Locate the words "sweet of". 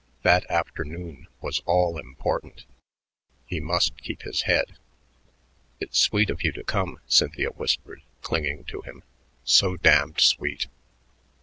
5.99-6.41